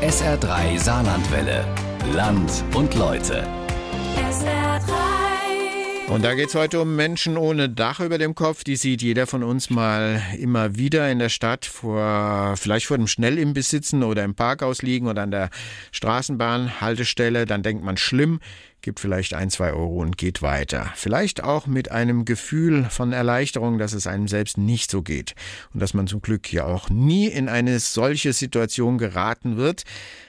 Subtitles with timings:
[0.00, 1.64] SR3 Saarlandwelle.
[2.14, 3.44] Land und Leute.
[6.08, 8.62] Und da geht es heute um Menschen ohne Dach über dem Kopf.
[8.62, 13.08] Die sieht jeder von uns mal immer wieder in der Stadt, vor, vielleicht vor dem
[13.08, 15.50] Schnellimbiss sitzen oder im Parkhaus liegen oder an der
[15.90, 17.44] Straßenbahnhaltestelle.
[17.44, 18.38] Dann denkt man schlimm,
[18.82, 20.92] gibt vielleicht ein, zwei Euro und geht weiter.
[20.94, 25.34] Vielleicht auch mit einem Gefühl von Erleichterung, dass es einem selbst nicht so geht
[25.74, 29.84] und dass man zum Glück ja auch nie in eine solche Situation geraten wird.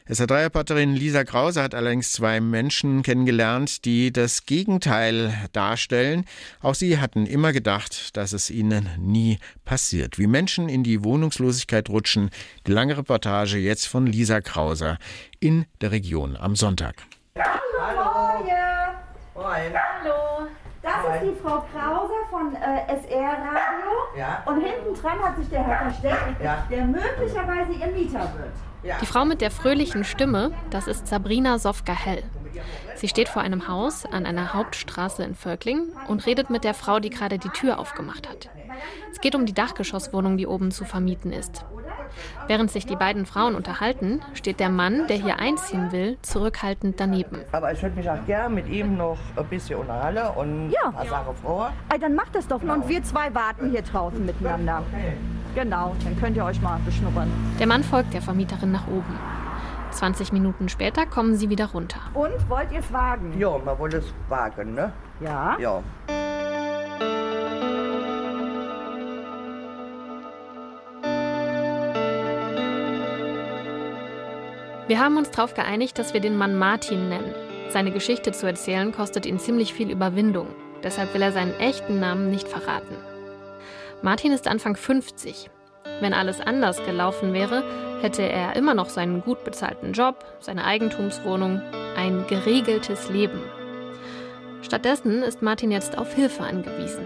[0.08, 6.26] SR3-Reporterin Lisa Krause hat allerdings zwei Menschen kennengelernt, die das Gegenteil darstellen.
[6.62, 10.18] Auch sie hatten immer gedacht, dass es ihnen nie passiert.
[10.18, 12.32] Wie Menschen in die Wohnungslosigkeit rutschen,
[12.66, 14.98] die lange Reportage jetzt von Lisa Krause
[15.40, 16.96] in der Region am Sonntag.
[17.38, 17.69] Hallo.
[19.60, 19.74] Moin.
[19.74, 20.48] Hallo.
[20.82, 24.18] Das ist die Frau Krause von äh, SR Radio.
[24.18, 24.42] Ja.
[24.46, 26.66] Und hinten dran hat sich der Herr versteckt, Ja.
[26.70, 29.02] der möglicherweise ihr Mieter wird.
[29.02, 32.24] Die Frau mit der fröhlichen Stimme, das ist Sabrina Sofka-Hell.
[32.96, 37.00] Sie steht vor einem Haus an einer Hauptstraße in Völkling und redet mit der Frau,
[37.00, 38.50] die gerade die Tür aufgemacht hat.
[39.12, 41.66] Es geht um die Dachgeschosswohnung, die oben zu vermieten ist.
[42.48, 47.40] Während sich die beiden Frauen unterhalten, steht der Mann, der hier einziehen will, zurückhaltend daneben.
[47.52, 50.88] Aber ich würde mich auch gerne mit ihm noch ein bisschen unterhalten und Ja.
[50.88, 51.72] ein paar Sachen vor.
[51.92, 54.84] Ey, dann macht das doch mal und wir zwei warten hier draußen miteinander.
[55.56, 57.30] Genau, dann könnt ihr euch mal beschnuppern.
[57.60, 59.18] Der Mann folgt der Vermieterin nach oben.
[59.92, 62.00] 20 Minuten später kommen sie wieder runter.
[62.14, 63.34] Und wollt ihr es wagen?
[63.40, 64.94] Ja, man wollte es wagen, ne?
[65.20, 65.58] Ja?
[65.60, 65.82] Ja.
[74.90, 77.36] Wir haben uns darauf geeinigt, dass wir den Mann Martin nennen.
[77.70, 80.48] Seine Geschichte zu erzählen kostet ihn ziemlich viel Überwindung.
[80.82, 82.96] Deshalb will er seinen echten Namen nicht verraten.
[84.02, 85.52] Martin ist Anfang 50.
[86.02, 87.64] Wenn alles anders gelaufen wäre,
[88.02, 91.62] hätte er immer noch seinen gut bezahlten Job, seine Eigentumswohnung,
[91.96, 93.44] ein geregeltes Leben.
[94.64, 97.06] Stattdessen ist Martin jetzt auf Hilfe angewiesen.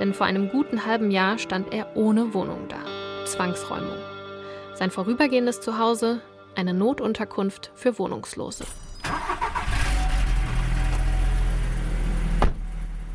[0.00, 2.80] Denn vor einem guten halben Jahr stand er ohne Wohnung da.
[3.26, 3.94] Zwangsräumung.
[4.74, 6.20] Sein vorübergehendes Zuhause,
[6.56, 8.64] eine Notunterkunft für Wohnungslose.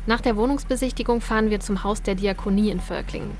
[0.06, 3.30] Nach der Wohnungsbesichtigung fahren wir zum Haus der Diakonie in Völklingen.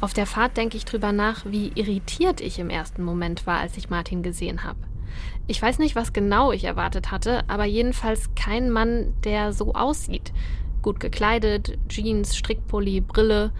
[0.00, 3.76] Auf der Fahrt denke ich drüber nach, wie irritiert ich im ersten Moment war, als
[3.76, 4.78] ich Martin gesehen habe.
[5.46, 10.32] Ich weiß nicht, was genau ich erwartet hatte, aber jedenfalls kein Mann, der so aussieht.
[10.82, 13.52] Gut gekleidet, Jeans, Strickpulli, Brille,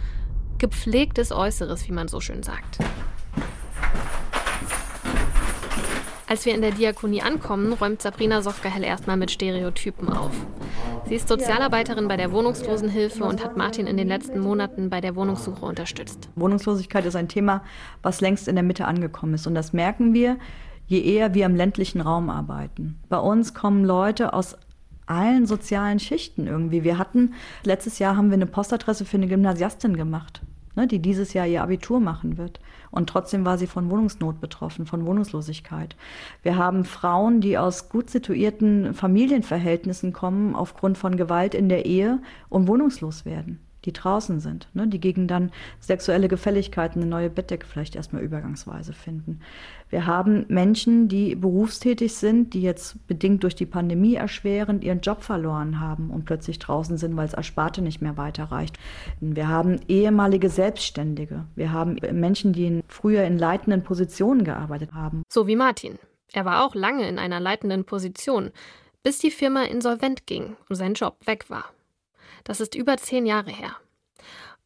[0.59, 2.79] gepflegtes Äußeres, wie man so schön sagt.
[6.29, 10.33] Als wir in der Diakonie ankommen, räumt Sabrina Sofgahell erstmal mit Stereotypen auf.
[11.09, 15.15] Sie ist Sozialarbeiterin bei der Wohnungslosenhilfe und hat Martin in den letzten Monaten bei der
[15.15, 16.29] Wohnungssuche unterstützt.
[16.35, 17.63] Wohnungslosigkeit ist ein Thema,
[18.03, 19.47] was längst in der Mitte angekommen ist.
[19.47, 20.37] Und das merken wir,
[20.89, 22.99] je eher wir im ländlichen Raum arbeiten.
[23.09, 24.57] Bei uns kommen Leute aus
[25.07, 26.83] allen sozialen Schichten irgendwie.
[26.83, 30.43] Wir hatten, letztes Jahr haben wir eine Postadresse für eine Gymnasiastin gemacht,
[30.75, 32.59] ne, die dieses Jahr ihr Abitur machen wird.
[32.91, 35.97] Und trotzdem war sie von Wohnungsnot betroffen, von Wohnungslosigkeit.
[36.43, 42.21] Wir haben Frauen, die aus gut situierten Familienverhältnissen kommen, aufgrund von Gewalt in der Ehe
[42.49, 47.67] und wohnungslos werden die draußen sind, ne, die gegen dann sexuelle Gefälligkeiten eine neue Bettdecke
[47.67, 49.41] vielleicht erstmal übergangsweise finden.
[49.89, 55.23] Wir haben Menschen, die berufstätig sind, die jetzt bedingt durch die Pandemie erschwerend ihren Job
[55.23, 58.77] verloren haben und plötzlich draußen sind, weil es Ersparte nicht mehr weiterreicht.
[59.21, 61.45] Wir haben ehemalige Selbstständige.
[61.55, 65.23] Wir haben Menschen, die früher in leitenden Positionen gearbeitet haben.
[65.33, 65.99] So wie Martin.
[66.33, 68.51] Er war auch lange in einer leitenden Position,
[69.05, 71.67] bis die Firma insolvent ging und sein Job weg war.
[72.47, 73.75] Das ist über zehn Jahre her.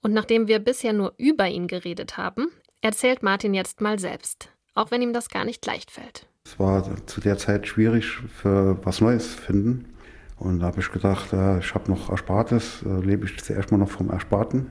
[0.03, 2.49] Und nachdem wir bisher nur über ihn geredet haben,
[2.83, 6.27] erzählt Martin jetzt mal selbst, auch wenn ihm das gar nicht leicht fällt.
[6.45, 9.95] Es war zu der Zeit schwierig für was Neues finden.
[10.37, 13.79] Und da habe ich gedacht, äh, ich habe noch Erspartes, äh, lebe ich zuerst mal
[13.79, 14.71] noch vom Ersparten.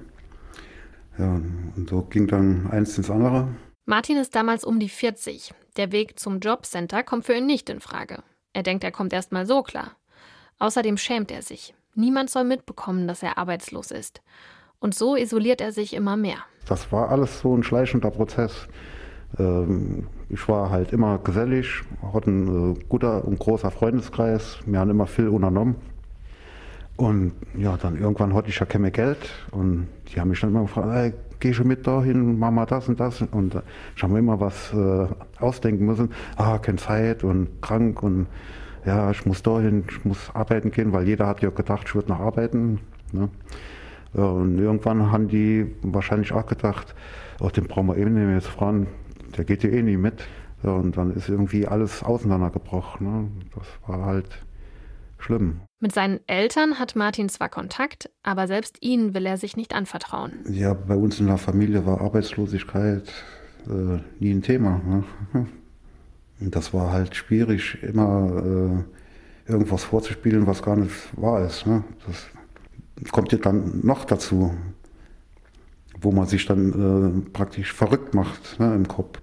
[1.17, 3.49] Ja, und so ging dann eins ins andere.
[3.85, 5.51] Martin ist damals um die 40.
[5.77, 8.21] Der Weg zum Jobcenter kommt für ihn nicht in Frage.
[8.53, 9.95] Er denkt, er kommt erst mal so klar.
[10.59, 11.73] Außerdem schämt er sich.
[11.99, 14.21] Niemand soll mitbekommen, dass er arbeitslos ist.
[14.79, 16.37] Und so isoliert er sich immer mehr.
[16.65, 18.67] Das war alles so ein schleichender Prozess.
[19.37, 21.81] Ähm, Ich war halt immer gesellig,
[22.13, 24.59] hatte ein äh, guter und großer Freundeskreis.
[24.65, 25.75] Wir haben immer viel unternommen.
[26.95, 29.17] Und ja, dann irgendwann hatte ich ja kein Geld.
[29.51, 32.87] Und die haben mich dann immer gefragt, ey, geh schon mit dahin, mach mal das
[32.87, 33.21] und das.
[33.21, 33.61] Und äh,
[33.95, 35.07] ich habe mir immer was äh,
[35.39, 36.11] ausdenken müssen.
[36.37, 38.27] Ah, keine Zeit und krank und
[38.85, 42.09] ja, ich muss dahin, ich muss arbeiten gehen, weil jeder hat ja gedacht, ich würde
[42.09, 42.79] noch arbeiten.
[43.11, 43.29] Ne?
[44.13, 46.95] Und irgendwann haben die wahrscheinlich auch gedacht,
[47.39, 48.87] oh, den brauchen wir eben nicht mehr jetzt fragen,
[49.37, 50.25] der geht ja eh nie mit.
[50.63, 53.07] Und dann ist irgendwie alles auseinandergebrochen.
[53.07, 53.27] Ne?
[53.55, 54.43] Das war halt
[55.19, 55.61] schlimm.
[55.79, 60.33] Mit seinen Eltern hat Martin zwar Kontakt, aber selbst ihnen will er sich nicht anvertrauen.
[60.49, 63.09] Ja, bei uns in der Familie war Arbeitslosigkeit
[63.67, 64.81] äh, nie ein Thema.
[64.85, 65.03] Ne?
[66.39, 68.85] Und das war halt schwierig, immer
[69.47, 71.65] äh, irgendwas vorzuspielen, was gar nicht wahr ist.
[71.65, 71.83] Ne?
[72.05, 74.53] Das kommt ja dann noch dazu,
[75.99, 79.19] wo man sich dann äh, praktisch verrückt macht ne, im Kopf.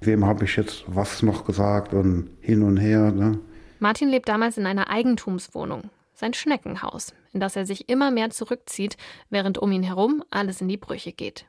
[0.00, 3.10] Wem habe ich jetzt was noch gesagt und hin und her.
[3.10, 3.38] Ne?
[3.78, 8.96] Martin lebt damals in einer Eigentumswohnung, sein Schneckenhaus, in das er sich immer mehr zurückzieht,
[9.30, 11.46] während um ihn herum alles in die Brüche geht.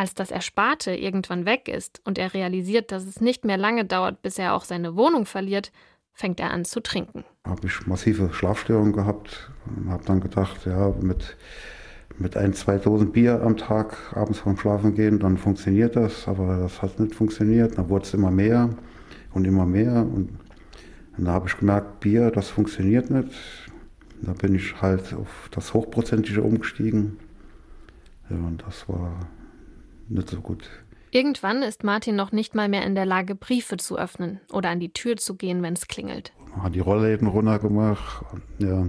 [0.00, 4.22] Als das Ersparte irgendwann weg ist und er realisiert, dass es nicht mehr lange dauert,
[4.22, 5.72] bis er auch seine Wohnung verliert,
[6.14, 7.22] fängt er an zu trinken.
[7.46, 11.36] Habe ich massive Schlafstörungen gehabt und habe dann gedacht, ja, mit,
[12.16, 16.56] mit ein, zwei Dosen Bier am Tag abends vorm Schlafen gehen, dann funktioniert das, aber
[16.56, 17.76] das hat nicht funktioniert.
[17.76, 18.70] Dann wurde es immer mehr
[19.34, 20.30] und immer mehr und
[21.18, 23.34] und da habe ich gemerkt, Bier, das funktioniert nicht.
[24.22, 27.18] Da bin ich halt auf das Hochprozentige umgestiegen.
[28.30, 29.28] Ja, und das war
[30.10, 30.68] nicht so gut.
[31.12, 34.78] Irgendwann ist Martin noch nicht mal mehr in der Lage, Briefe zu öffnen oder an
[34.78, 36.32] die Tür zu gehen, wenn es klingelt.
[36.60, 38.24] Hat die Rollläden runtergemacht.
[38.58, 38.86] Ja.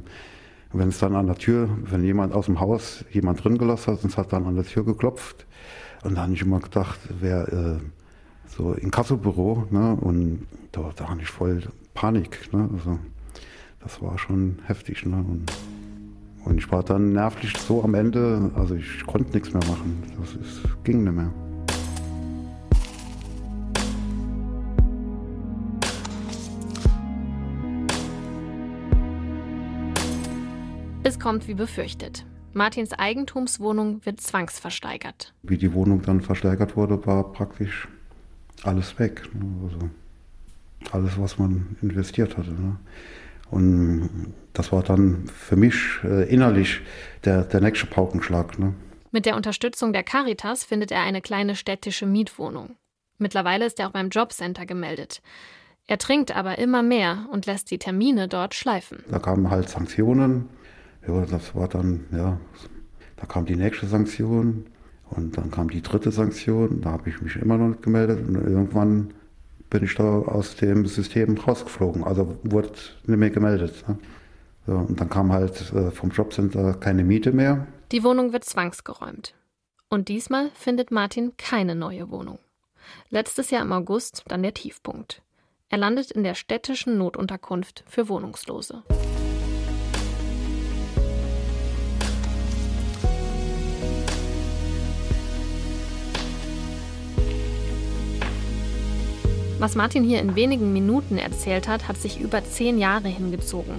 [0.73, 4.03] Wenn es dann an der Tür, wenn jemand aus dem Haus jemand drin gelassen hat,
[4.03, 5.45] und es hat dann an der Tür geklopft.
[6.03, 7.79] Und da habe ich immer gedacht, wer äh,
[8.47, 9.97] so in Kassobüro, ne?
[9.99, 11.61] Und da, da habe ich voll
[11.93, 12.53] Panik.
[12.53, 12.69] Ne?
[12.73, 12.99] Also,
[13.81, 15.05] das war schon heftig.
[15.05, 15.17] Ne?
[15.17, 15.51] Und,
[16.45, 20.01] und, ich war dann nervlich so am Ende, also ich konnte nichts mehr machen.
[20.19, 21.31] Das ist, ging nicht mehr.
[31.03, 32.25] Es kommt wie befürchtet.
[32.53, 35.33] Martins Eigentumswohnung wird zwangsversteigert.
[35.43, 37.87] Wie die Wohnung dann versteigert wurde, war praktisch
[38.63, 39.23] alles weg.
[39.33, 39.45] Ne?
[39.63, 39.89] Also
[40.91, 42.51] alles, was man investiert hatte.
[43.51, 46.81] Und das war dann für mich äh, innerlich
[47.25, 48.57] der, der nächste Paukenschlag.
[48.57, 48.73] Ne?
[49.11, 52.77] Mit der Unterstützung der Caritas findet er eine kleine städtische Mietwohnung.
[53.17, 55.21] Mittlerweile ist er auch beim Jobcenter gemeldet.
[55.87, 59.03] Er trinkt aber immer mehr und lässt die Termine dort schleifen.
[59.09, 60.47] Da kamen halt Sanktionen.
[61.07, 62.39] Ja, das war dann, ja,
[63.17, 64.67] da kam die nächste Sanktion
[65.09, 66.81] und dann kam die dritte Sanktion.
[66.81, 69.13] Da habe ich mich immer noch nicht gemeldet und irgendwann
[69.71, 72.03] bin ich da aus dem System rausgeflogen.
[72.03, 72.73] Also wurde
[73.07, 73.83] nicht mehr gemeldet.
[73.87, 73.97] Ne?
[74.67, 77.65] So, und dann kam halt äh, vom Jobcenter keine Miete mehr.
[77.91, 79.33] Die Wohnung wird zwangsgeräumt.
[79.89, 82.37] Und diesmal findet Martin keine neue Wohnung.
[83.09, 85.23] Letztes Jahr im August dann der Tiefpunkt.
[85.69, 88.83] Er landet in der städtischen Notunterkunft für Wohnungslose.
[99.61, 103.75] Was Martin hier in wenigen Minuten erzählt hat, hat sich über zehn Jahre hingezogen.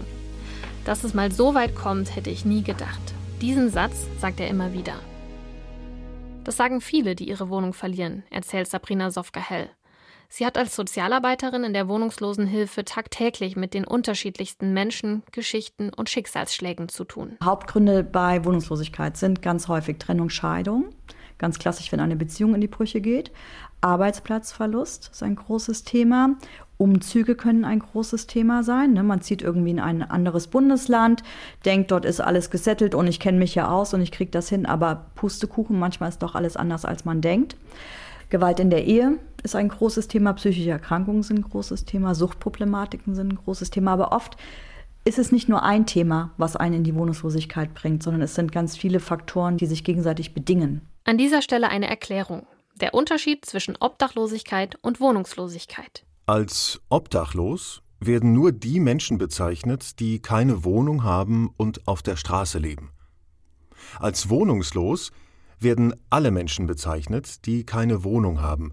[0.85, 3.01] Dass es mal so weit kommt, hätte ich nie gedacht.
[3.41, 4.95] Diesen Satz sagt er immer wieder.
[6.45, 9.71] Das sagen viele, die ihre Wohnung verlieren, erzählt Sabrina Sofka-Hell.
[10.29, 16.91] Sie hat als Sozialarbeiterin in der Wohnungslosenhilfe tagtäglich mit den unterschiedlichsten Menschen, Geschichten und Schicksalsschlägen
[16.91, 17.37] zu tun.
[17.43, 20.91] Hauptgründe bei Wohnungslosigkeit sind ganz häufig Trennung, Scheidung.
[21.39, 23.33] Ganz klassisch, wenn eine Beziehung in die Brüche geht.
[23.81, 26.37] Arbeitsplatzverlust ist ein großes Thema.
[26.79, 28.93] Umzüge können ein großes Thema sein.
[28.93, 29.03] Ne?
[29.03, 31.23] Man zieht irgendwie in ein anderes Bundesland,
[31.65, 34.49] denkt, dort ist alles gesettelt und ich kenne mich ja aus und ich kriege das
[34.49, 37.57] hin, aber Pustekuchen, manchmal ist doch alles anders, als man denkt.
[38.31, 43.15] Gewalt in der Ehe ist ein großes Thema, psychische Erkrankungen sind ein großes Thema, Suchtproblematiken
[43.15, 44.37] sind ein großes Thema, aber oft
[45.05, 48.53] ist es nicht nur ein Thema, was einen in die Wohnungslosigkeit bringt, sondern es sind
[48.53, 50.83] ganz viele Faktoren, die sich gegenseitig bedingen.
[51.05, 52.47] An dieser Stelle eine Erklärung.
[52.77, 56.05] Der Unterschied zwischen Obdachlosigkeit und Wohnungslosigkeit.
[56.27, 62.61] Als obdachlos werden nur die Menschen bezeichnet, die keine Wohnung haben und auf der Straße
[62.61, 62.93] leben.
[63.99, 65.11] Als wohnungslos
[65.59, 68.73] werden alle Menschen bezeichnet, die keine Wohnung haben,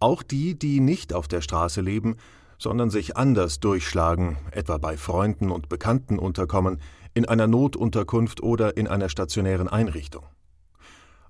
[0.00, 2.16] auch die, die nicht auf der Straße leben,
[2.58, 6.80] sondern sich anders durchschlagen, etwa bei Freunden und Bekannten unterkommen,
[7.12, 10.24] in einer Notunterkunft oder in einer stationären Einrichtung.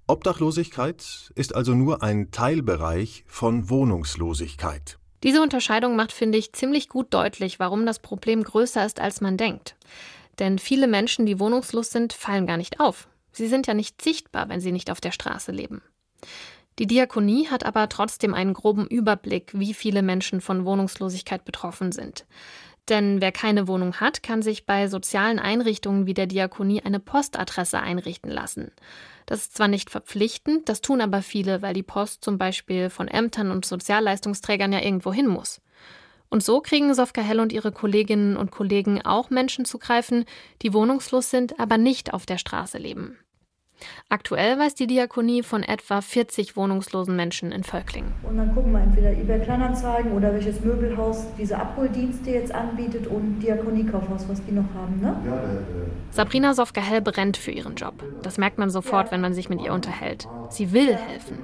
[0.08, 4.98] Obdachlosigkeit ist also nur ein Teilbereich von Wohnungslosigkeit.
[5.24, 9.36] Diese Unterscheidung macht, finde ich, ziemlich gut deutlich, warum das Problem größer ist, als man
[9.36, 9.74] denkt.
[10.38, 13.08] Denn viele Menschen, die wohnungslos sind, fallen gar nicht auf.
[13.32, 15.82] Sie sind ja nicht sichtbar, wenn sie nicht auf der Straße leben.
[16.78, 22.26] Die Diakonie hat aber trotzdem einen groben Überblick, wie viele Menschen von Wohnungslosigkeit betroffen sind.
[22.88, 27.80] Denn wer keine Wohnung hat, kann sich bei sozialen Einrichtungen wie der Diakonie eine Postadresse
[27.80, 28.70] einrichten lassen.
[29.26, 33.08] Das ist zwar nicht verpflichtend, das tun aber viele, weil die Post zum Beispiel von
[33.08, 35.60] Ämtern und Sozialleistungsträgern ja irgendwo hin muss.
[36.28, 40.24] Und so kriegen Sofka Hell und ihre Kolleginnen und Kollegen auch Menschen zu greifen,
[40.62, 43.18] die wohnungslos sind, aber nicht auf der Straße leben.
[44.08, 48.12] Aktuell weiß die Diakonie von etwa 40 wohnungslosen Menschen in Völklingen.
[48.22, 53.40] Und dann gucken wir entweder eBay Kleinanzeigen oder welches Möbelhaus diese Abholdienste jetzt anbietet und
[53.40, 55.16] Diakoniekaufhaus, was die noch haben, ne?
[55.26, 55.40] Ja,
[56.10, 58.02] Sabrina Sofka-Hell brennt für ihren Job.
[58.22, 60.28] Das merkt man sofort, wenn man sich mit ihr unterhält.
[60.48, 61.38] Sie will helfen.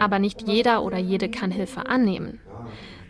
[0.00, 2.40] Aber nicht jeder oder jede kann Hilfe annehmen.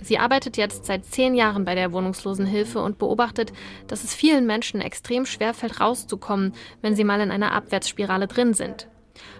[0.04, 3.54] Sie arbeitet jetzt seit zehn Jahren bei der Wohnungslosenhilfe und beobachtet,
[3.86, 8.52] dass es vielen Menschen extrem schwer fällt, rauszukommen, wenn sie mal in einer Abwärtsspirale drin
[8.52, 8.86] sind.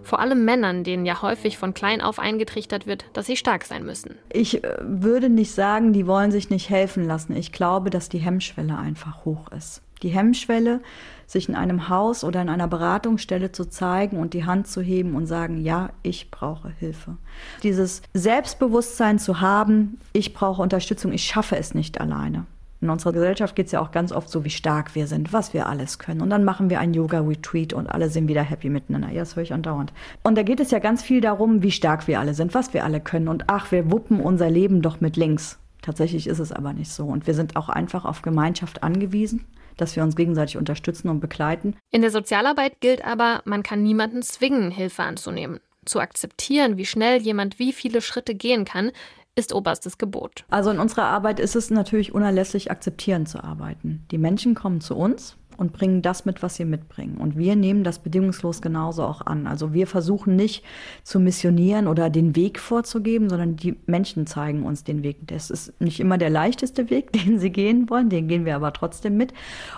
[0.03, 3.85] Vor allem Männern, denen ja häufig von klein auf eingetrichtert wird, dass sie stark sein
[3.85, 4.17] müssen.
[4.33, 7.37] Ich äh, würde nicht sagen, die wollen sich nicht helfen lassen.
[7.37, 9.83] Ich glaube, dass die Hemmschwelle einfach hoch ist.
[10.03, 10.81] Die Hemmschwelle,
[11.27, 15.15] sich in einem Haus oder in einer Beratungsstelle zu zeigen und die Hand zu heben
[15.15, 17.17] und sagen, ja, ich brauche Hilfe.
[17.63, 22.47] Dieses Selbstbewusstsein zu haben, ich brauche Unterstützung, ich schaffe es nicht alleine.
[22.85, 25.55] In unserer Gesellschaft geht es ja auch ganz oft so, wie stark wir sind, was
[25.55, 26.21] wir alles können.
[26.21, 29.09] Und dann machen wir ein Yoga-Retreat und alle sind wieder happy miteinander.
[29.09, 29.95] Ja, das höre ich andauernd.
[30.23, 32.85] Und da geht es ja ganz viel darum, wie stark wir alle sind, was wir
[32.85, 33.29] alle können.
[33.29, 35.59] Und ach, wir wuppen unser Leben doch mit links.
[35.81, 37.07] Tatsächlich ist es aber nicht so.
[37.07, 41.77] Und wir sind auch einfach auf Gemeinschaft angewiesen dass wir uns gegenseitig unterstützen und begleiten.
[41.91, 45.61] In der Sozialarbeit gilt aber, man kann niemanden zwingen, Hilfe anzunehmen.
[45.85, 48.91] Zu akzeptieren, wie schnell jemand wie viele Schritte gehen kann,
[49.37, 50.45] ist oberstes Gebot.
[50.49, 54.07] Also in unserer Arbeit ist es natürlich unerlässlich, akzeptierend zu arbeiten.
[54.11, 57.17] Die Menschen kommen zu uns und bringen das mit, was sie mitbringen.
[57.17, 59.47] Und wir nehmen das bedingungslos genauso auch an.
[59.47, 60.65] Also wir versuchen nicht
[61.03, 65.27] zu missionieren oder den Weg vorzugeben, sondern die Menschen zeigen uns den Weg.
[65.27, 68.73] Das ist nicht immer der leichteste Weg, den sie gehen wollen, den gehen wir aber
[68.73, 69.33] trotzdem mit.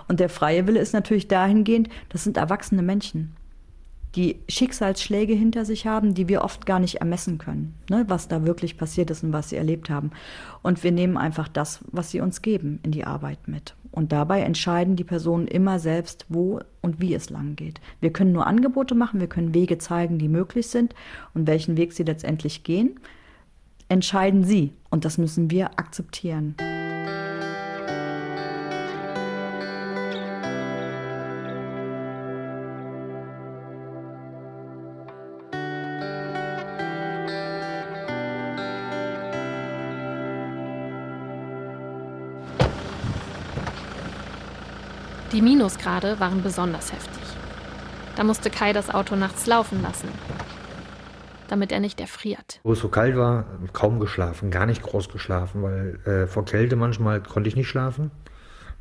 [0.08, 3.34] Und der freie Wille ist natürlich dahingehend, das sind erwachsene Menschen
[4.16, 8.46] die Schicksalsschläge hinter sich haben, die wir oft gar nicht ermessen können, ne, was da
[8.46, 10.10] wirklich passiert ist und was sie erlebt haben.
[10.62, 13.74] Und wir nehmen einfach das, was sie uns geben, in die Arbeit mit.
[13.92, 17.80] Und dabei entscheiden die Personen immer selbst, wo und wie es lang geht.
[18.00, 20.94] Wir können nur Angebote machen, wir können Wege zeigen, die möglich sind
[21.34, 22.98] und welchen Weg sie letztendlich gehen,
[23.88, 24.72] entscheiden sie.
[24.90, 26.56] Und das müssen wir akzeptieren.
[45.46, 47.22] Minusgrade waren besonders heftig.
[48.16, 50.08] Da musste Kai das Auto nachts laufen lassen,
[51.46, 52.58] damit er nicht erfriert.
[52.64, 56.74] Wo es so kalt war, kaum geschlafen, gar nicht groß geschlafen, weil äh, vor Kälte
[56.74, 58.10] manchmal konnte ich nicht schlafen.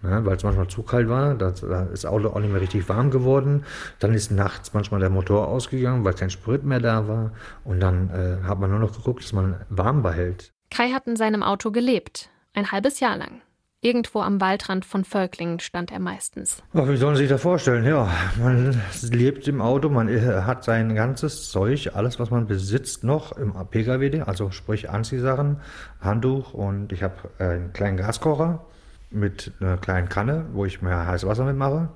[0.02, 2.90] Ja, weil es manchmal zu kalt war, da ist das Auto auch nicht mehr richtig
[2.90, 3.64] warm geworden.
[4.00, 7.32] Dann ist nachts manchmal der Motor ausgegangen, weil kein Sprit mehr da war.
[7.64, 10.52] Und dann äh, hat man nur noch geguckt, dass man warm behält.
[10.72, 13.42] Kai hat in seinem Auto gelebt, ein halbes Jahr lang.
[13.86, 16.64] Irgendwo am Waldrand von Völklingen stand er meistens.
[16.74, 17.86] Ach, wie sollen Sie sich das vorstellen?
[17.86, 23.04] Ja, man lebt im Auto, man äh, hat sein ganzes Zeug, alles, was man besitzt,
[23.04, 25.58] noch im PKW, also sprich Anziehsachen,
[26.02, 28.66] Handtuch und ich habe äh, einen kleinen Gaskocher
[29.12, 31.90] mit einer kleinen Kanne, wo ich mir heißes Wasser mitmache,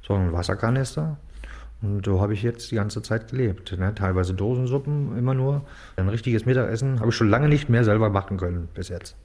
[0.00, 1.18] so ein Wasserkanister.
[1.82, 3.76] Und so habe ich jetzt die ganze Zeit gelebt.
[3.78, 3.94] Ne?
[3.94, 5.66] Teilweise Dosensuppen immer nur.
[5.96, 9.16] Ein richtiges Mittagessen habe ich schon lange nicht mehr selber machen können bis jetzt.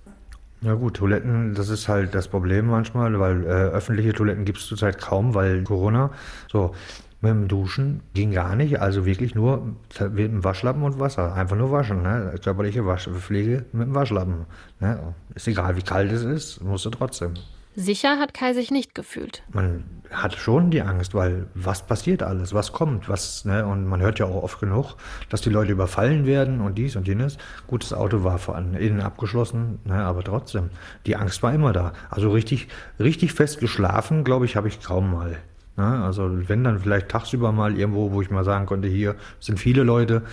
[0.63, 4.67] Ja gut, Toiletten, das ist halt das Problem manchmal, weil äh, öffentliche Toiletten gibt es
[4.67, 6.11] zurzeit kaum, weil Corona.
[6.51, 6.75] So,
[7.21, 11.33] mit dem Duschen ging gar nicht, also wirklich nur mit dem Waschlappen und Wasser.
[11.33, 12.35] Einfach nur waschen, ne?
[12.43, 14.45] Körperliche Waschpflege mit dem Waschlappen.
[14.79, 15.15] Ne?
[15.33, 17.33] Ist egal, wie kalt es ist, musst du trotzdem.
[17.75, 19.43] Sicher hat Kai sich nicht gefühlt.
[19.53, 23.65] Man hat schon die Angst, weil was passiert alles, was kommt, was, ne?
[23.65, 24.95] Und man hört ja auch oft genug,
[25.29, 27.37] dass die Leute überfallen werden und dies und jenes.
[27.67, 30.03] Gut, das Auto war von innen abgeschlossen, ne?
[30.03, 30.69] aber trotzdem,
[31.05, 31.93] die Angst war immer da.
[32.09, 32.67] Also richtig,
[32.99, 35.37] richtig fest geschlafen, glaube ich, habe ich kaum mal.
[35.77, 36.03] Ne?
[36.03, 39.83] Also wenn dann vielleicht tagsüber mal irgendwo, wo ich mal sagen konnte, hier sind viele
[39.83, 40.23] Leute,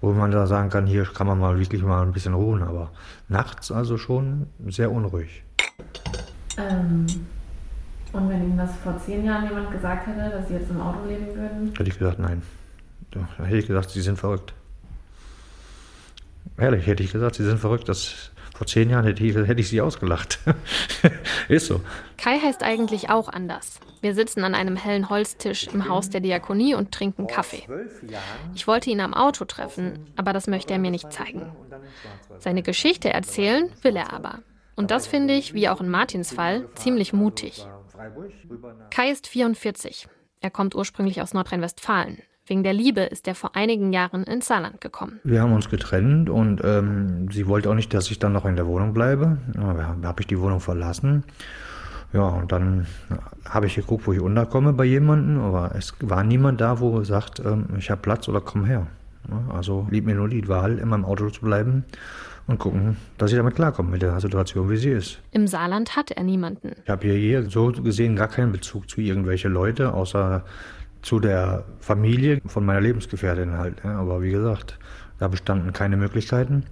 [0.00, 2.90] wo man da sagen kann, hier kann man mal wirklich mal ein bisschen ruhen, aber
[3.28, 5.44] nachts also schon sehr unruhig.
[6.58, 7.06] Ähm,
[8.12, 11.06] und wenn Ihnen das vor zehn Jahren jemand gesagt hätte, dass Sie jetzt im Auto
[11.06, 11.72] leben würden?
[11.76, 12.42] Hätte ich gesagt, nein.
[13.10, 14.54] Da hätte ich gesagt, Sie sind verrückt.
[16.56, 17.88] Ehrlich, hätte ich gesagt, Sie sind verrückt.
[17.88, 20.40] Das, vor zehn Jahren hätte ich, hätte ich Sie ausgelacht.
[21.48, 21.80] Ist so.
[22.16, 23.78] Kai heißt eigentlich auch anders.
[24.00, 27.64] Wir sitzen an einem hellen Holztisch im Haus der Diakonie und trinken Kaffee.
[28.54, 31.46] Ich wollte ihn am Auto treffen, aber das möchte er mir nicht zeigen.
[32.38, 34.40] Seine Geschichte erzählen will er aber.
[34.78, 37.66] Und das finde ich, wie auch in Martins Fall, ziemlich mutig.
[38.90, 40.06] Kai ist 44.
[40.40, 42.18] Er kommt ursprünglich aus Nordrhein-Westfalen.
[42.46, 45.18] Wegen der Liebe ist er vor einigen Jahren ins Saarland gekommen.
[45.24, 48.54] Wir haben uns getrennt und ähm, sie wollte auch nicht, dass ich dann noch in
[48.54, 49.38] der Wohnung bleibe.
[49.54, 51.24] Da habe ich die Wohnung verlassen.
[52.12, 52.86] Ja, und dann
[53.46, 57.40] habe ich geguckt, wo ich unterkomme bei jemandem, aber es war niemand da, wo sagt,
[57.40, 58.86] ähm, ich habe Platz oder komm her.
[59.52, 61.84] Also blieb mir nur die Wahl, in meinem Auto zu bleiben
[62.48, 65.20] und gucken, dass ich damit klarkomme mit der Situation, wie sie ist.
[65.30, 66.72] Im Saarland hat er niemanden.
[66.82, 70.44] Ich habe hier, hier so gesehen gar keinen Bezug zu irgendwelchen Leute, außer
[71.02, 73.84] zu der Familie von meiner Lebensgefährtin halt.
[73.84, 74.78] Aber wie gesagt,
[75.18, 76.64] da bestanden keine Möglichkeiten.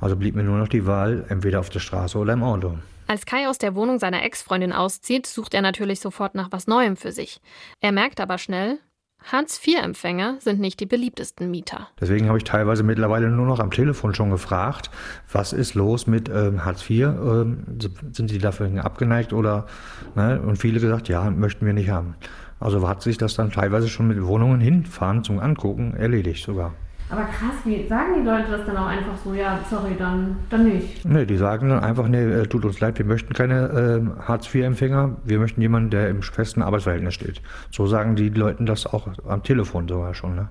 [0.00, 2.76] Also blieb mir nur noch die Wahl, entweder auf der Straße oder im Auto.
[3.06, 6.96] Als Kai aus der Wohnung seiner Ex-Freundin auszieht, sucht er natürlich sofort nach was Neuem
[6.96, 7.40] für sich.
[7.80, 8.80] Er merkt aber schnell,
[9.26, 11.88] Hartz-IV-Empfänger sind nicht die beliebtesten Mieter.
[12.00, 14.90] Deswegen habe ich teilweise mittlerweile nur noch am Telefon schon gefragt,
[15.32, 17.06] was ist los mit ähm, Hartz IV?
[17.06, 17.64] Ähm,
[18.12, 19.66] sind Sie dafür abgeneigt oder?
[20.14, 20.40] Ne?
[20.40, 22.14] Und viele gesagt, ja, möchten wir nicht haben.
[22.60, 26.74] Also hat sich das dann teilweise schon mit Wohnungen hinfahren zum Angucken erledigt sogar.
[27.08, 30.64] Aber krass, wie sagen die Leute das dann auch einfach so, ja, sorry, dann, dann
[30.64, 31.04] nicht?
[31.04, 35.16] Nee, die sagen dann einfach, nee, äh, tut uns leid, wir möchten keine äh, Hartz-IV-Empfänger,
[35.24, 37.40] wir möchten jemanden, der im festen Arbeitsverhältnis steht.
[37.70, 40.34] So sagen die Leuten das auch am Telefon sogar schon.
[40.34, 40.48] Ne?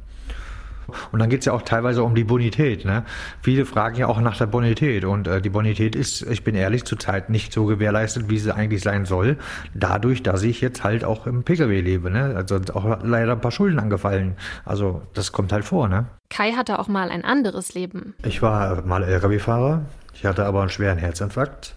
[1.11, 2.85] Und dann geht es ja auch teilweise um die Bonität.
[2.85, 3.03] Ne?
[3.41, 5.05] Viele fragen ja auch nach der Bonität.
[5.05, 8.81] Und äh, die Bonität ist, ich bin ehrlich, zurzeit nicht so gewährleistet, wie sie eigentlich
[8.81, 9.37] sein soll.
[9.73, 12.09] Dadurch, dass ich jetzt halt auch im Pkw lebe.
[12.09, 12.33] Ne?
[12.35, 14.35] Also auch leider ein paar Schulden angefallen.
[14.63, 15.87] Also das kommt halt vor.
[15.87, 16.05] Ne?
[16.29, 18.15] Kai hatte auch mal ein anderes Leben.
[18.23, 19.83] Ich war mal Lkw-Fahrer.
[20.13, 21.75] Ich hatte aber einen schweren Herzinfarkt.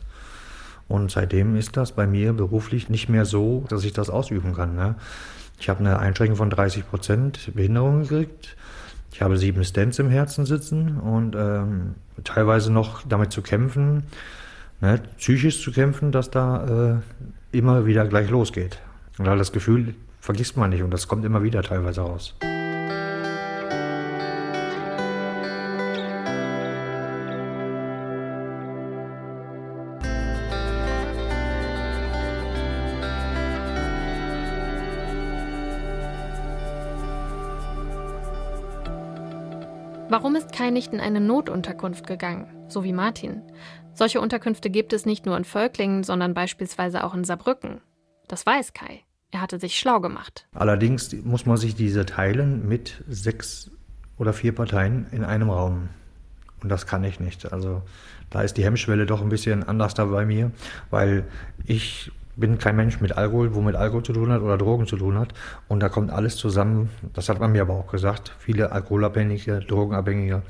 [0.88, 4.75] Und seitdem ist das bei mir beruflich nicht mehr so, dass ich das ausüben kann.
[4.75, 4.95] Ne?
[5.61, 8.57] Ich habe eine Einschränkung von 30 Prozent Behinderung gekriegt.
[9.19, 14.05] Ich habe sieben Stents im Herzen sitzen und ähm, teilweise noch damit zu kämpfen,
[14.81, 17.01] ne, psychisch zu kämpfen, dass da
[17.51, 18.79] äh, immer wieder gleich losgeht.
[19.19, 22.37] Und das Gefühl vergisst man nicht und das kommt immer wieder teilweise raus.
[40.11, 43.42] Warum ist Kai nicht in eine Notunterkunft gegangen, so wie Martin?
[43.92, 47.83] Solche Unterkünfte gibt es nicht nur in Völklingen, sondern beispielsweise auch in Saarbrücken.
[48.27, 49.03] Das weiß Kai.
[49.33, 50.49] Er hatte sich schlau gemacht.
[50.55, 53.71] Allerdings muss man sich diese teilen mit sechs
[54.16, 55.90] oder vier Parteien in einem Raum.
[56.62, 57.53] Und das kann ich nicht.
[57.53, 57.83] Also
[58.31, 60.53] da ist die Hemmschwelle doch ein bisschen anders da bei mir,
[60.88, 61.25] weil
[61.66, 64.96] ich bin kein Mensch mit Alkohol, wo mit Alkohol zu tun hat oder Drogen zu
[64.96, 65.35] tun hat.
[65.66, 66.88] Und da kommt alles zusammen.
[67.12, 68.33] Das hat man mir aber auch gesagt.
[68.38, 70.42] Viele Alkoholabhängige, Drogenabhängige,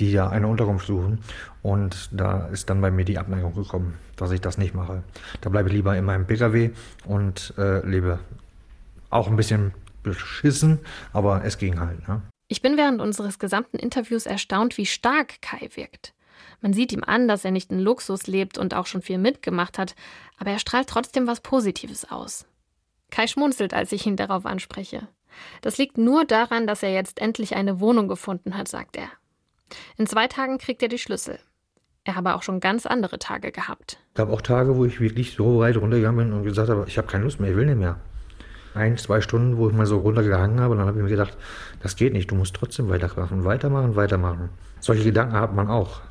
[0.00, 1.20] die ja eine Unterkunft suchen.
[1.62, 5.02] Und da ist dann bei mir die Abneigung gekommen, dass ich das nicht mache.
[5.40, 6.70] Da bleibe ich lieber in meinem Pkw
[7.06, 8.18] und äh, lebe
[9.10, 10.78] auch ein bisschen beschissen,
[11.12, 12.06] aber es ging halt.
[12.08, 12.22] Ne?
[12.48, 16.14] Ich bin während unseres gesamten Interviews erstaunt, wie stark Kai wirkt.
[16.60, 19.78] Man sieht ihm an, dass er nicht in Luxus lebt und auch schon viel mitgemacht
[19.78, 19.94] hat,
[20.38, 22.46] aber er strahlt trotzdem was Positives aus.
[23.10, 25.08] Kai schmunzelt, als ich ihn darauf anspreche.
[25.60, 29.08] Das liegt nur daran, dass er jetzt endlich eine Wohnung gefunden hat, sagt er.
[29.96, 31.38] In zwei Tagen kriegt er die Schlüssel.
[32.04, 33.98] Er habe auch schon ganz andere Tage gehabt.
[34.12, 36.98] Es gab auch Tage, wo ich wirklich so weit runtergegangen bin und gesagt habe, ich
[36.98, 37.98] habe keine Lust mehr, ich will nicht mehr.
[38.74, 41.36] Ein, zwei Stunden, wo ich mal so runtergehangen habe, und dann habe ich mir gedacht,
[41.82, 44.50] das geht nicht, du musst trotzdem weitermachen, weitermachen, weitermachen.
[44.80, 46.02] Solche Gedanken hat man auch.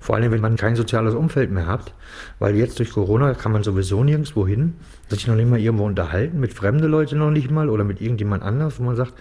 [0.00, 1.94] Vor allem, wenn man kein soziales Umfeld mehr hat,
[2.38, 4.74] weil jetzt durch Corona kann man sowieso nirgendwo hin,
[5.08, 8.42] sich noch nicht mal irgendwo unterhalten, mit fremden Leuten noch nicht mal oder mit irgendjemand
[8.42, 9.12] anders, wo man sagt,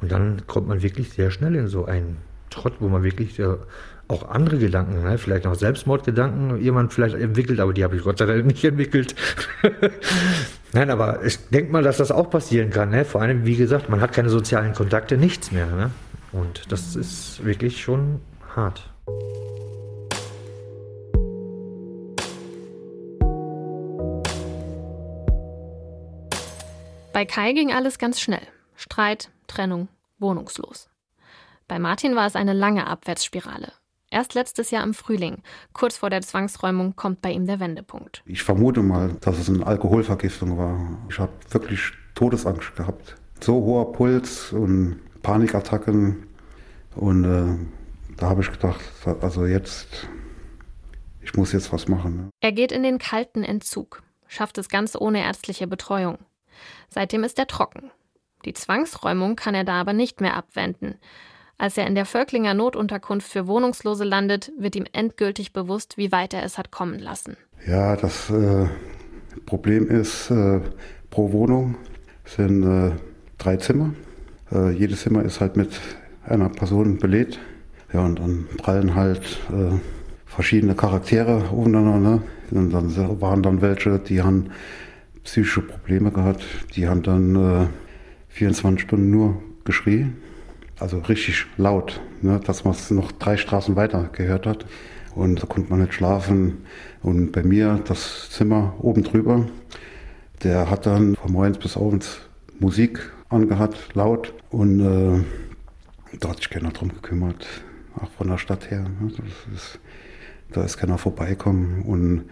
[0.00, 2.18] und dann kommt man wirklich sehr schnell in so einen
[2.50, 3.56] Trott, wo man wirklich äh,
[4.06, 5.18] auch andere Gedanken, ne?
[5.18, 9.14] vielleicht auch Selbstmordgedanken, jemand vielleicht entwickelt, aber die habe ich Gott sei Dank nicht entwickelt.
[10.72, 12.90] Nein, aber ich denke mal, dass das auch passieren kann.
[12.90, 13.04] Ne?
[13.04, 15.66] Vor allem, wie gesagt, man hat keine sozialen Kontakte, nichts mehr.
[15.66, 15.90] Ne?
[16.32, 18.20] Und das ist wirklich schon
[18.54, 18.88] hart.
[27.18, 28.46] Bei Kai ging alles ganz schnell.
[28.76, 29.88] Streit, Trennung,
[30.20, 30.88] wohnungslos.
[31.66, 33.72] Bei Martin war es eine lange Abwärtsspirale.
[34.08, 38.22] Erst letztes Jahr im Frühling, kurz vor der Zwangsräumung, kommt bei ihm der Wendepunkt.
[38.24, 40.96] Ich vermute mal, dass es eine Alkoholvergiftung war.
[41.10, 43.16] Ich habe wirklich Todesangst gehabt.
[43.40, 46.24] So hoher Puls und Panikattacken.
[46.94, 48.80] Und äh, da habe ich gedacht,
[49.20, 50.06] also jetzt,
[51.20, 52.16] ich muss jetzt was machen.
[52.16, 52.28] Ne?
[52.38, 56.18] Er geht in den kalten Entzug, schafft es ganz ohne ärztliche Betreuung.
[56.88, 57.90] Seitdem ist er trocken.
[58.44, 60.94] Die Zwangsräumung kann er da aber nicht mehr abwenden.
[61.58, 66.32] Als er in der Völklinger Notunterkunft für Wohnungslose landet, wird ihm endgültig bewusst, wie weit
[66.32, 67.36] er es hat kommen lassen.
[67.66, 68.66] Ja, das äh,
[69.44, 70.60] Problem ist, äh,
[71.10, 71.76] pro Wohnung
[72.24, 72.92] sind äh,
[73.38, 73.92] drei Zimmer.
[74.52, 75.80] Äh, jedes Zimmer ist halt mit
[76.24, 77.40] einer Person belegt.
[77.92, 79.78] Ja, und dann prallen halt äh,
[80.26, 81.98] verschiedene Charaktere aufeinander.
[81.98, 82.22] Ne?
[82.50, 84.50] Und dann waren dann welche, die haben
[85.28, 86.42] psychische Probleme gehabt.
[86.74, 87.68] Die haben dann
[88.30, 90.16] 24 Stunden nur geschrien.
[90.78, 92.40] Also richtig laut, ne?
[92.42, 94.64] dass man es noch drei Straßen weiter gehört hat.
[95.14, 96.64] Und da konnte man nicht schlafen.
[97.02, 99.46] Und bei mir das Zimmer oben drüber,
[100.42, 102.20] der hat dann von morgens bis abends
[102.58, 104.32] Musik angehabt, laut.
[104.50, 105.24] Und äh,
[106.20, 107.46] da hat sich keiner drum gekümmert,
[107.96, 108.86] auch von der Stadt her.
[109.00, 109.12] Ne?
[109.54, 109.78] Ist,
[110.52, 111.82] da ist keiner vorbeikommen.
[111.82, 112.30] Und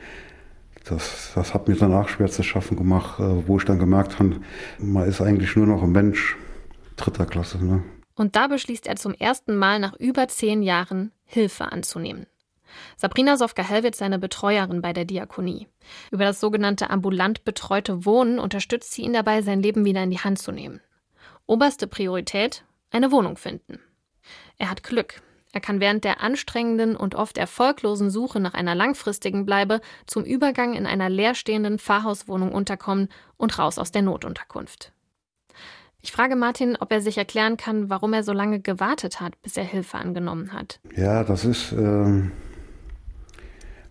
[0.88, 4.40] das, das hat mir danach schwer zu schaffen gemacht, äh, wo ich dann gemerkt habe,
[4.78, 6.36] man ist eigentlich nur noch ein Mensch
[6.96, 7.64] dritter Klasse.
[7.64, 7.82] Ne?
[8.14, 12.26] Und da beschließt er zum ersten Mal nach über zehn Jahren Hilfe anzunehmen.
[12.96, 15.68] Sabrina Sofka-Hell wird seine Betreuerin bei der Diakonie.
[16.10, 20.20] Über das sogenannte ambulant betreute Wohnen unterstützt sie ihn dabei, sein Leben wieder in die
[20.20, 20.80] Hand zu nehmen.
[21.46, 23.80] Oberste Priorität: eine Wohnung finden.
[24.58, 25.22] Er hat Glück.
[25.52, 30.74] Er kann während der anstrengenden und oft erfolglosen Suche nach einer langfristigen Bleibe zum Übergang
[30.74, 34.92] in einer leerstehenden Pfarrhauswohnung unterkommen und raus aus der Notunterkunft.
[36.02, 39.56] Ich frage Martin, ob er sich erklären kann, warum er so lange gewartet hat, bis
[39.56, 40.78] er Hilfe angenommen hat.
[40.94, 42.22] Ja, das ist, äh,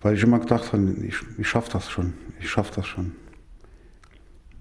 [0.02, 3.16] weil ich immer gedacht habe, ich, ich schaffe das schon, ich schaffe das schon.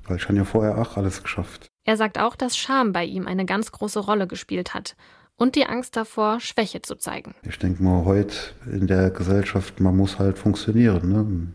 [0.07, 1.68] Weil ich habe ja vorher auch alles geschafft.
[1.85, 4.96] Er sagt auch, dass Scham bei ihm eine ganz große Rolle gespielt hat
[5.37, 7.35] und die Angst davor, Schwäche zu zeigen.
[7.42, 8.35] Ich denke mal, heute
[8.70, 11.09] in der Gesellschaft, man muss halt funktionieren.
[11.09, 11.53] Ne?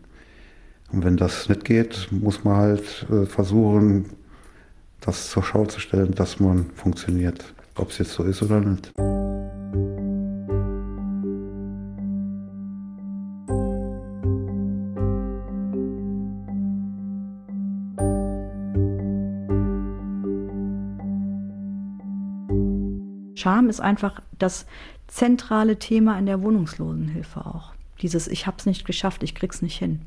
[0.92, 4.10] Und wenn das nicht geht, muss man halt äh, versuchen,
[5.00, 7.54] das zur Schau zu stellen, dass man funktioniert.
[7.76, 8.92] Ob es jetzt so ist oder nicht.
[23.40, 24.66] Scham ist einfach das
[25.08, 27.72] zentrale Thema in der Wohnungslosenhilfe auch.
[28.02, 30.02] Dieses Ich hab's nicht geschafft, ich krieg's nicht hin.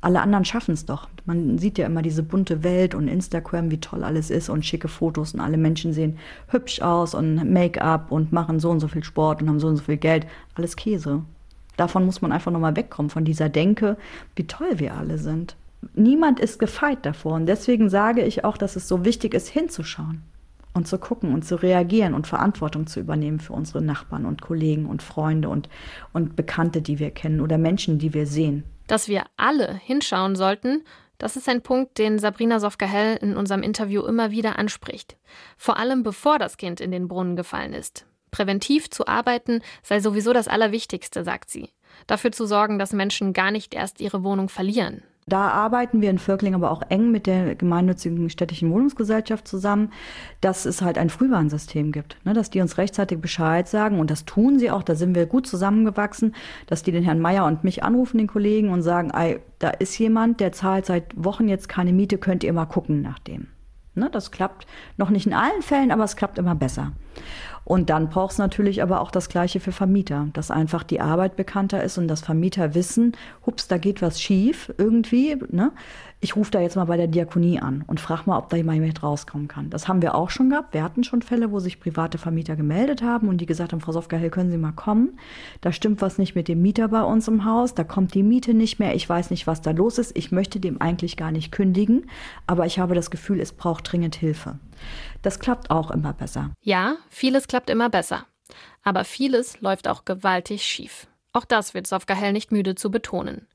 [0.00, 1.08] Alle anderen schaffen es doch.
[1.26, 4.88] Man sieht ja immer diese bunte Welt und Instagram, wie toll alles ist und schicke
[4.88, 6.16] Fotos und alle Menschen sehen
[6.48, 9.76] hübsch aus und Make-up und machen so und so viel Sport und haben so und
[9.76, 10.26] so viel Geld.
[10.54, 11.22] Alles Käse.
[11.76, 13.98] Davon muss man einfach nochmal wegkommen, von dieser Denke,
[14.36, 15.54] wie toll wir alle sind.
[15.94, 20.22] Niemand ist gefeit davor und deswegen sage ich auch, dass es so wichtig ist, hinzuschauen
[20.72, 24.86] und zu gucken und zu reagieren und Verantwortung zu übernehmen für unsere Nachbarn und Kollegen
[24.86, 25.68] und Freunde und,
[26.12, 28.64] und Bekannte, die wir kennen oder Menschen, die wir sehen.
[28.86, 30.82] Dass wir alle hinschauen sollten,
[31.18, 35.16] das ist ein Punkt, den Sabrina Sofka-Hell in unserem Interview immer wieder anspricht.
[35.56, 38.06] Vor allem bevor das Kind in den Brunnen gefallen ist.
[38.30, 41.68] Präventiv zu arbeiten sei sowieso das Allerwichtigste, sagt sie.
[42.06, 45.02] Dafür zu sorgen, dass Menschen gar nicht erst ihre Wohnung verlieren.
[45.26, 49.92] Da arbeiten wir in Völkling aber auch eng mit der gemeinnützigen städtischen Wohnungsgesellschaft zusammen,
[50.40, 54.24] dass es halt ein Frühwarnsystem gibt, ne, dass die uns rechtzeitig Bescheid sagen und das
[54.24, 56.34] tun sie auch, da sind wir gut zusammengewachsen,
[56.66, 59.96] dass die den Herrn Meier und mich anrufen, den Kollegen, und sagen, ey, da ist
[59.98, 63.48] jemand, der zahlt seit Wochen jetzt keine Miete, könnt ihr mal gucken nach dem.
[63.94, 66.92] Ne, das klappt noch nicht in allen Fällen, aber es klappt immer besser.
[67.70, 71.36] Und dann braucht es natürlich aber auch das Gleiche für Vermieter, dass einfach die Arbeit
[71.36, 73.12] bekannter ist und dass Vermieter wissen,
[73.46, 75.36] hups, da geht was schief irgendwie.
[75.50, 75.70] Ne?
[76.22, 79.02] ich rufe da jetzt mal bei der Diakonie an und frage mal, ob da jemand
[79.02, 79.70] rauskommen kann.
[79.70, 80.74] Das haben wir auch schon gehabt.
[80.74, 83.92] Wir hatten schon Fälle, wo sich private Vermieter gemeldet haben und die gesagt haben, Frau
[83.92, 85.18] Sofgehell, können Sie mal kommen?
[85.62, 88.52] Da stimmt was nicht mit dem Mieter bei uns im Haus, da kommt die Miete
[88.52, 90.14] nicht mehr, ich weiß nicht, was da los ist.
[90.14, 92.06] Ich möchte dem eigentlich gar nicht kündigen,
[92.46, 94.58] aber ich habe das Gefühl, es braucht dringend Hilfe.
[95.22, 96.50] Das klappt auch immer besser.
[96.60, 98.26] Ja, vieles klappt immer besser.
[98.82, 101.06] Aber vieles läuft auch gewaltig schief.
[101.32, 103.46] Auch das wird Sofgehell nicht müde zu betonen.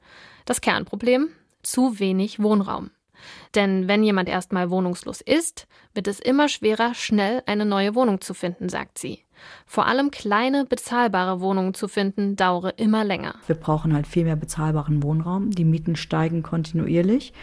[0.45, 1.29] Das Kernproblem,
[1.63, 2.91] zu wenig Wohnraum.
[3.55, 8.33] Denn wenn jemand erstmal wohnungslos ist, wird es immer schwerer, schnell eine neue Wohnung zu
[8.33, 9.19] finden, sagt sie.
[9.65, 13.35] Vor allem kleine, bezahlbare Wohnungen zu finden, dauere immer länger.
[13.47, 15.51] Wir brauchen halt viel mehr bezahlbaren Wohnraum.
[15.51, 17.33] Die Mieten steigen kontinuierlich.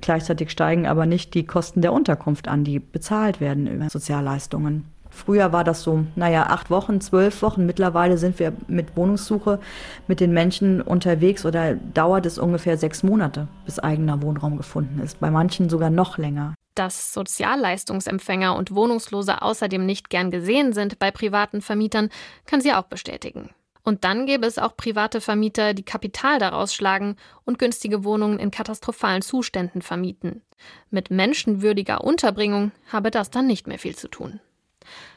[0.00, 4.84] Gleichzeitig steigen aber nicht die Kosten der Unterkunft an, die bezahlt werden über Sozialleistungen.
[5.10, 7.64] Früher war das so, naja, acht Wochen, zwölf Wochen.
[7.64, 9.58] Mittlerweile sind wir mit Wohnungssuche
[10.06, 15.18] mit den Menschen unterwegs oder dauert es ungefähr sechs Monate, bis eigener Wohnraum gefunden ist.
[15.18, 16.54] Bei manchen sogar noch länger.
[16.74, 22.10] Dass Sozialleistungsempfänger und Wohnungslose außerdem nicht gern gesehen sind bei privaten Vermietern,
[22.44, 23.48] kann sie auch bestätigen.
[23.86, 28.50] Und dann gäbe es auch private Vermieter, die Kapital daraus schlagen und günstige Wohnungen in
[28.50, 30.42] katastrophalen Zuständen vermieten.
[30.90, 34.40] Mit menschenwürdiger Unterbringung habe das dann nicht mehr viel zu tun.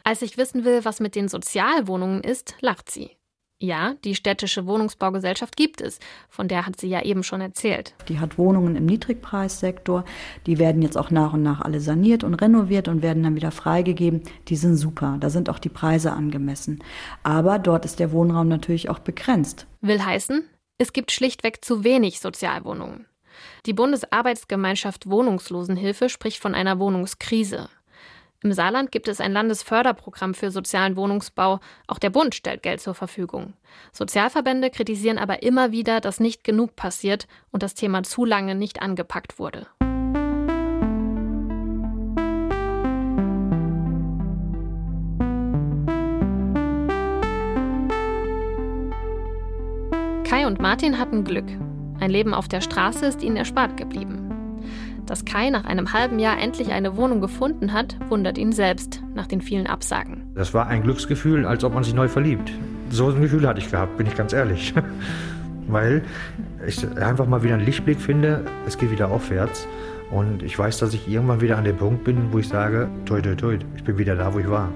[0.04, 3.18] Als ich wissen will, was mit den Sozialwohnungen ist, lacht sie.
[3.62, 6.00] Ja, die städtische Wohnungsbaugesellschaft gibt es.
[6.30, 7.94] Von der hat sie ja eben schon erzählt.
[8.08, 10.06] Die hat Wohnungen im Niedrigpreissektor.
[10.46, 13.52] Die werden jetzt auch nach und nach alle saniert und renoviert und werden dann wieder
[13.52, 14.24] freigegeben.
[14.48, 15.18] Die sind super.
[15.20, 16.82] Da sind auch die Preise angemessen.
[17.24, 19.68] Aber dort ist der Wohnraum natürlich auch begrenzt.
[19.82, 23.08] Will heißen, es gibt schlichtweg zu wenig Sozialwohnungen.
[23.66, 27.70] Die Bundesarbeitsgemeinschaft Wohnungslosenhilfe spricht von einer Wohnungskrise.
[28.42, 31.60] Im Saarland gibt es ein Landesförderprogramm für sozialen Wohnungsbau.
[31.88, 33.54] Auch der Bund stellt Geld zur Verfügung.
[33.92, 38.82] Sozialverbände kritisieren aber immer wieder, dass nicht genug passiert und das Thema zu lange nicht
[38.82, 39.68] angepackt wurde.
[50.24, 51.48] Kai und Martin hatten Glück.
[52.00, 54.29] Ein Leben auf der Straße ist ihnen erspart geblieben.
[55.10, 59.26] Dass Kai nach einem halben Jahr endlich eine Wohnung gefunden hat, wundert ihn selbst nach
[59.26, 60.22] den vielen Absagen.
[60.36, 62.52] Das war ein Glücksgefühl, als ob man sich neu verliebt.
[62.92, 64.72] So ein Gefühl hatte ich gehabt, bin ich ganz ehrlich.
[65.68, 66.04] Weil
[66.68, 69.68] ich einfach mal wieder einen Lichtblick finde, es geht wieder aufwärts.
[70.12, 73.20] Und ich weiß, dass ich irgendwann wieder an dem Punkt bin, wo ich sage, toi,
[73.20, 74.70] toi, toi, ich bin wieder da, wo ich war.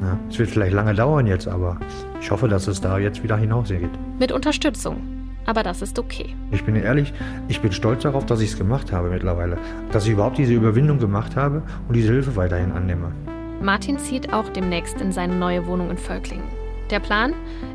[0.00, 1.80] Ja, es wird vielleicht lange dauern jetzt, aber
[2.20, 3.90] ich hoffe, dass es da jetzt wieder hinausgeht.
[4.20, 6.34] Mit Unterstützung aber das ist okay.
[6.50, 7.12] Ich bin ehrlich,
[7.48, 9.58] ich bin stolz darauf, dass ich es gemacht habe mittlerweile.
[9.92, 13.12] Dass ich überhaupt diese Überwindung gemacht habe und diese Hilfe weiterhin annehme.
[13.60, 16.44] Martin zieht auch demnächst in seine neue Wohnung in Völklingen.
[16.90, 17.34] Der Plan?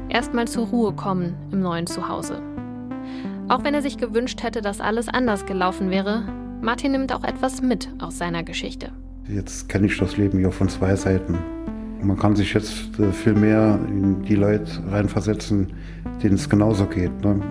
[0.09, 2.41] Erstmal zur Ruhe kommen im neuen Zuhause.
[3.47, 6.23] Auch wenn er sich gewünscht hätte, dass alles anders gelaufen wäre,
[6.61, 8.91] Martin nimmt auch etwas mit aus seiner Geschichte.
[9.27, 11.37] Jetzt kenne ich das Leben ja von zwei Seiten.
[12.01, 15.73] Man kann sich jetzt äh, viel mehr in die Leute reinversetzen,
[16.23, 17.11] denen es genauso geht.
[17.23, 17.41] Ne?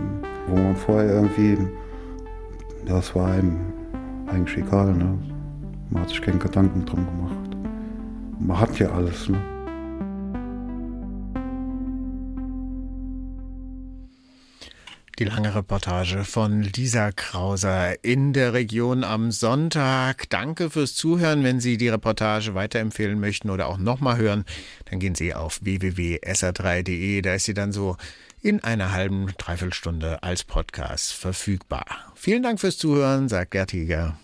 [0.48, 1.58] Wo man vorher irgendwie,
[2.87, 3.58] das war einem
[4.26, 4.94] eigentlich egal.
[4.94, 5.18] Ne?
[5.90, 7.56] Man hat sich keinen Gedanken drum gemacht.
[8.40, 9.28] Man hat ja alles.
[9.28, 9.38] Ne?
[15.18, 20.31] Die lange Reportage von Lisa Krauser in der Region am Sonntag.
[20.31, 21.42] Danke fürs Zuhören.
[21.42, 24.44] Wenn Sie die Reportage weiterempfehlen möchten oder auch nochmal hören,
[24.85, 27.20] dann gehen Sie auf www.sr3.de.
[27.22, 27.96] Da ist sie dann so
[28.42, 31.85] in einer halben, dreiviertel Stunde als Podcast verfügbar.
[32.14, 34.14] Vielen Dank fürs Zuhören, sagt Gerd Hieger.